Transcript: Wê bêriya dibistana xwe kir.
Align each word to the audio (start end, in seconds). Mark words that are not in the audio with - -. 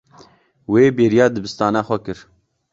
Wê 0.71 0.83
bêriya 0.97 1.25
dibistana 1.35 1.81
xwe 1.87 1.97
kir. 2.05 2.19